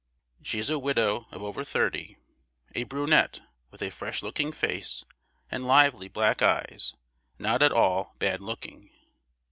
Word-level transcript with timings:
She 0.41 0.57
is 0.57 0.71
a 0.71 0.79
widow 0.79 1.27
of 1.29 1.43
over 1.43 1.63
thirty, 1.63 2.17
a 2.73 2.85
brunette 2.85 3.41
with 3.69 3.83
a 3.83 3.91
fresh 3.91 4.23
looking 4.23 4.51
face 4.51 5.05
and 5.51 5.67
lively 5.67 6.07
black 6.07 6.41
eyes, 6.41 6.95
not 7.37 7.61
at 7.61 7.71
all 7.71 8.15
bad 8.17 8.41
looking. 8.41 8.89